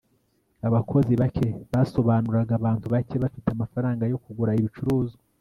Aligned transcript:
abakozi 0.67 1.13
bake 1.21 1.47
basobanuraga 1.71 2.53
abantu 2.59 2.85
bake 2.93 3.15
bafite 3.23 3.47
amafaranga 3.51 4.03
yo 4.11 4.17
kugura 4.23 4.57
ibicuruzwa 4.59 5.21